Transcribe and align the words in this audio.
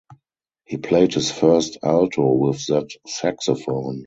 He 0.65 0.77
played 0.77 1.13
his 1.13 1.29
first 1.29 1.77
alto 1.83 2.33
with 2.33 2.65
that 2.69 2.89
saxophone. 3.05 3.99